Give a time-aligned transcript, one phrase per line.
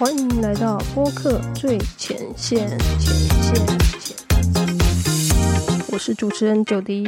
[0.00, 2.66] 欢迎来到播客最前线，
[2.98, 3.66] 前线，
[5.92, 7.06] 我是主持人九迪。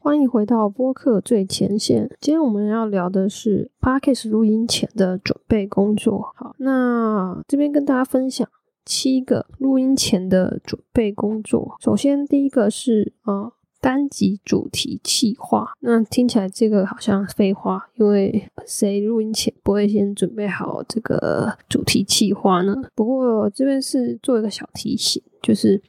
[0.00, 2.10] 欢迎回到播客最前线。
[2.20, 6.32] 今天我们要聊的是 Podcast 录音前的准备工作。
[6.34, 8.48] 好，那这边跟大家分享
[8.84, 11.76] 七个录音前的准备工作。
[11.80, 15.72] 首先，第一个是呃单集主题企划。
[15.80, 22.74] 那听起来这个好像废话，因为谁录音前不会先准备好这个主题企划呢？
[22.94, 25.82] 不过这边是做一个小提醒，就是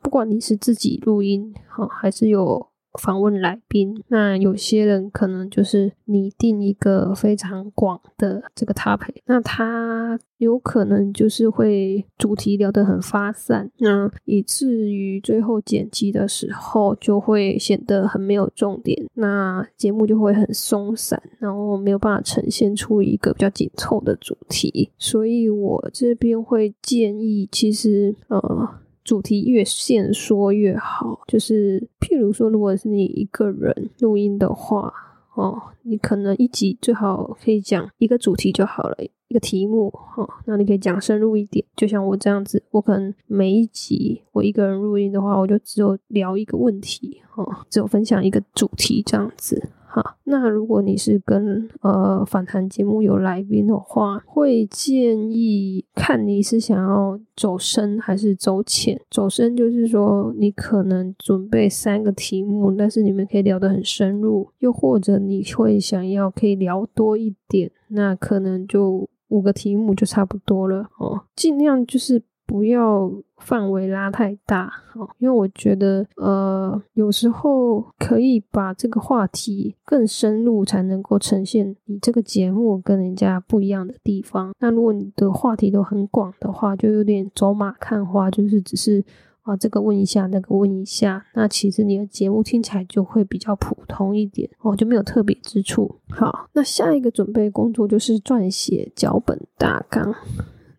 [0.00, 2.69] 不管你是自己录音好，还是有。
[2.98, 28.68] 访问来宾，那有些人可能就是拟定一个非常广的这个 topic，那他有可能就是会主题聊得很发散，那以至于最后剪辑的时候就会显得很没有重点，那节目就会很松散，然后没有办法呈现出一个比较紧凑的主题，所以我这边会建议，其实呃。
[29.02, 34.92] 主题越线说越好，就是譬如说，如果是你一个人录音的话，
[35.34, 38.96] 哦，你可能一集最好可以讲一个主题就好了，
[39.28, 49.70] 一个题目，哦，那你可以讲深入一点，就像我这样子，我可能每一集我一个人录音的话，我就只有聊一个问题，哦，只有分享一个主题这样子。
[49.92, 59.00] 好，那如果你是跟呃访谈节目有来宾的话，会建议看你是想要走深还是走浅。
[59.10, 71.24] 走深就是说，你可能准备三个题目，但是你们可以聊得很深入；又或者你会想要可以聊多一点，那可能就五个题目就差不多了哦。
[71.34, 72.22] 尽量就是。
[72.50, 84.52] 不要范围拉太大，哦，因为我觉得，呃，有时候可以把这个话题更深入，才能够呈现你这个节目跟人家不一样的地方。
[84.58, 89.04] 那如果你的话题都很广的话，就有点走马看花，就是只是
[89.42, 96.00] 啊，这个问一下，那个问一下，那其实你的节目听起来就会比较普通一点，哦，就没有特别之处。
[96.08, 100.12] 好，那下一个准备工作就是撰写脚本大纲。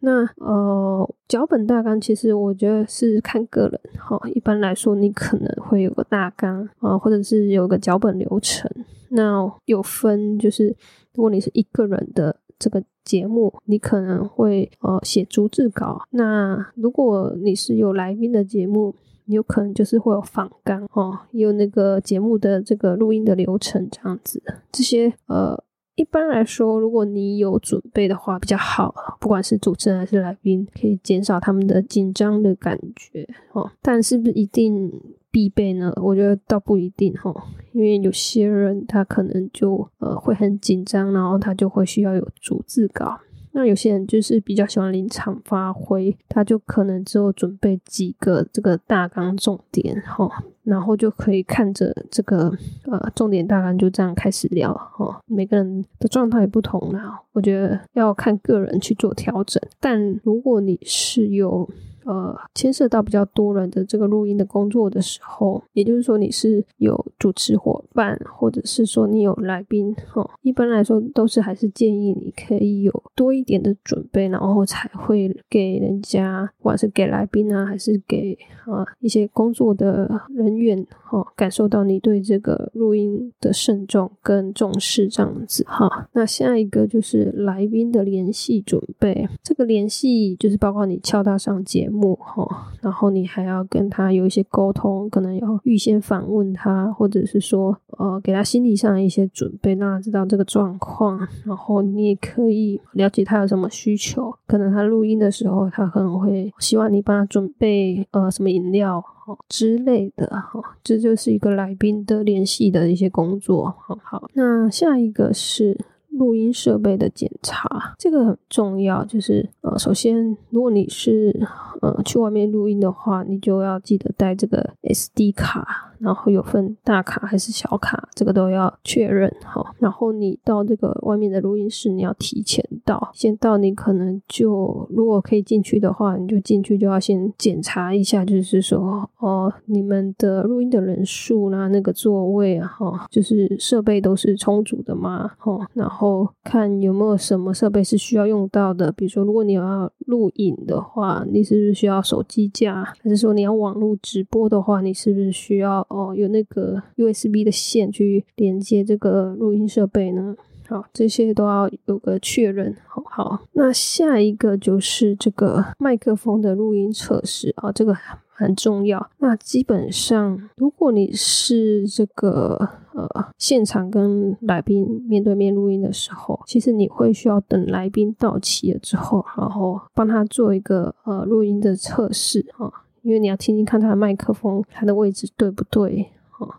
[0.03, 4.19] 那呃，脚本大纲其实我觉得是看个人哈。
[4.33, 8.69] 一般来说，你可能会有个大纲啊，或者是有个脚本流程。
[9.09, 10.75] 那有分就是，
[11.13, 16.01] 如果你是一个人的这个节目，你可能会呃写逐字稿。
[16.09, 18.95] 那如果你是有来宾的节目，
[19.25, 24.41] 你有可能就是会有访纲哦，有那个节目的这个录音的流程这样子。
[24.71, 25.63] 这些呃。
[25.95, 33.69] 一般来说，如果你有准备的话比较好，不管是主持人还是来宾，可以减少他们的紧张的感觉哦。
[33.81, 34.91] 但是不是一定
[35.29, 35.91] 必备呢？
[36.01, 37.33] 我觉得倒不一定哈，
[37.73, 43.19] 因为有些人他可能就呃会很紧张，然后他就会需要有逐字稿。
[43.53, 50.29] 那有些人就是比较喜欢临场发挥，他就可能只有准备几个这个大纲重点哈，
[50.63, 52.51] 然后就可以看着这个
[52.85, 55.21] 呃重点大纲就这样开始聊哈。
[55.25, 59.61] 每个人的状态也不同啦，我觉得要看个人去做调整。
[59.79, 61.69] 但如果你是有
[62.03, 78.35] 呃，牵涉到比较多人的这个录音的工作的时候，也就是说你是有主持伙伴，或者是说你有来宾，哈，一般来说都是还是建议你可以有多一点的准备，然后才会给人家，不管是给来宾啊，还是给
[78.65, 86.09] 啊一些工作的人员，哈，感受到你对这个录音的慎重跟重视这样子，哈。
[86.13, 91.90] 那下一个就是来宾的联系准备，这个联系就是包括你敲他上节。
[91.91, 101.19] 幕哈，然后你还要跟他有一些沟通，可能要预先访问他，或者是说呃给他心理上一些准备，让他知道这个状况。
[101.45, 110.61] 然后你也可以了解他有什么需求，可能他录音的时候，他可能会希望你帮他准备呃什么饮料哈之类的哈。
[110.83, 113.73] 这就是一个来宾的联系的一些工作。
[113.79, 115.77] 好，好，那下一个是。
[116.21, 119.03] 录音设备的检查，这个很重要。
[119.03, 121.35] 就是呃，首先，如果你是
[121.81, 125.90] 呃去外面录音的话，你就要记得带这个 SD 卡。
[126.01, 129.63] 然后有分大卡还是小卡，这个都要确认哈。
[129.77, 145.31] 然后你到这个外面的录音室，你要提前到，先到你可能就如果可以进去的话，你就进去就要先检查一下，就是说哦，你们的录音的人数啦，那个座位啊，哈，就是设备都是充足的吗？
[145.37, 152.83] 哈，然后看有没有什么设备是需要用到的，比如说如果你要录影的话，你是不是需要手机架？
[153.03, 155.85] 还是说你要网络直播的话，你是不是需要？
[155.91, 160.35] 哦有那个 USB 的线去连接这个录音设备呢？
[160.67, 162.73] 好，这些都要有个确认。
[162.87, 167.93] 好，好，那下一个就是这个麦克风的录音测试啊，这个
[168.29, 169.09] 很重要。
[169.17, 172.55] 那基本上，如果你是这个
[172.93, 186.09] 呃现场跟来宾面对面录音的时候，其实你会需要等来宾到齐了之后，然后帮他做一个呃录音的测试啊，因为你要听听看他的麦克风，它的位置对不对。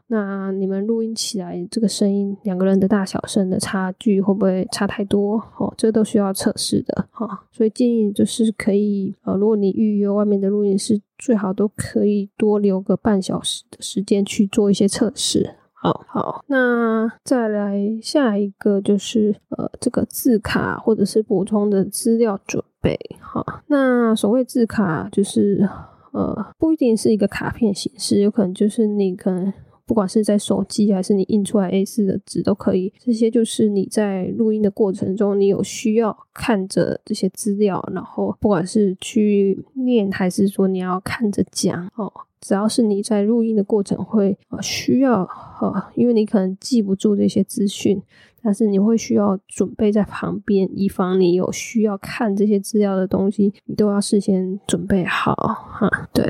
[0.06, 5.42] 那你们录音起来，这个声音两个人的大小声的差距会不会差太多？
[5.58, 7.44] 哦，这都需要测试的哈。
[7.50, 15.56] 所以建议就是可以，呃，如果你预约外面的录音师，最好都可以多留个半小时的时间去做一些测试。
[15.72, 22.96] 好，好，那再来下一个就是呃，这个字卡或者是补充的资料准备。
[23.18, 25.68] 好，那所谓字卡就是
[26.12, 29.52] 呃，不一定是一个卡片形式，有可能就是你可能。
[29.84, 42.10] 不管是在手机还是你印出来 A 四的纸都可以，这些就是你在录音的过程中，你有需要看着这些资料，然后不管是去念还是说你要看着讲哦。
[42.42, 45.22] 只要是你在录音的过程会呃需要
[45.60, 48.02] 呃，因为你可能记不住这些资讯，
[48.42, 55.88] 但是你会需要准备在旁边，以防你有需要看这些资料的东西，你都要事先准备好哈。
[56.12, 56.21] 对，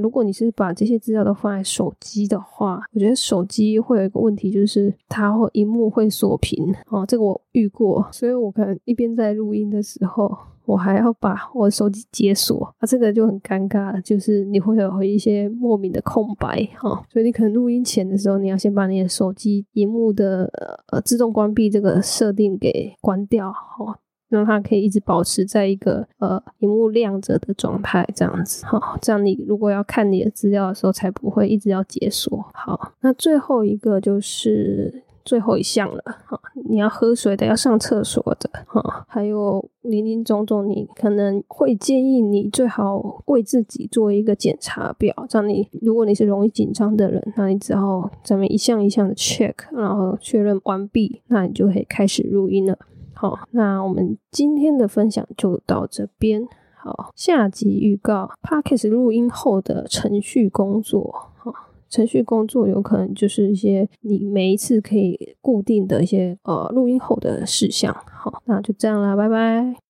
[0.00, 10.30] 如果你是把这些资料都放在手机的话，我觉得手机会有一个问题，就是它会荧幕会锁屏哦，这个我遇过，所以我可能一边在录音的时候。
[10.66, 20.48] 我还要把我的手机解锁，啊，这个就很尴尬，就是你会有一些莫名的空白哈，所以你可能录音前的时候，你要先把你的手机荧幕的
[20.92, 23.98] 呃自动关闭这个设定给关掉哈，
[24.30, 32.46] 让它可以一直保持在一个呃荧幕亮着的状态，这样子哈，这样你如果要看你的资料的时候，才不会一直要解锁。
[32.54, 35.02] 好，那最后一个就是。
[35.22, 52.76] 最后一项了哈，你要喝水的，要上厕所的哈，还有林林总总，你可能会建议你最好为自己做一个检查表，这样你如果你是容易紧张的人，那你只要咱们一项一项的 check，然后确认完毕，那你就可以开始录音了。
[53.20, 56.48] 好，那我们今天的分享就到这边。
[56.74, 61.28] 好，下集预告：Podcast 录音后的程序工作。
[61.36, 61.52] 好
[61.90, 67.94] 程序工作有可能就是一些你每一次可以固定的一些呃录音后的事项。
[68.10, 69.76] 好，那就这样啦，拜拜。